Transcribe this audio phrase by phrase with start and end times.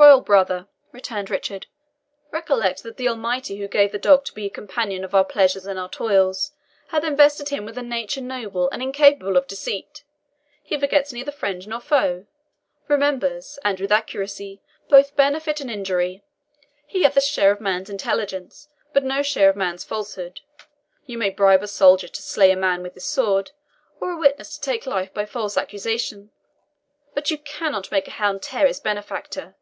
[0.00, 1.66] "Royal brother," returned Richard,
[2.30, 5.78] "recollect that the Almighty, who gave the dog to be companion of our pleasures and
[5.78, 6.52] our toils,
[6.88, 10.02] hath invested him with a nature noble and incapable of deceit.
[10.62, 12.24] He forgets neither friend nor foe
[12.88, 16.22] remembers, and with accuracy, both benefit and injury.
[16.86, 20.40] He hath a share of man's intelligence, but no share of man's falsehood.
[21.04, 23.50] You may bribe a soldier to slay a man with his sword,
[24.00, 26.30] or a witness to take life by false accusation;
[27.12, 29.56] but you cannot make a hound tear his benefactor.